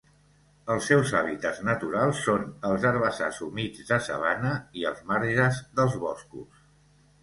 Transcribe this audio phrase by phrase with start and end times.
[0.75, 6.71] Els seus hàbitats naturals són els herbassars humits de sabana i els marges dels boscos.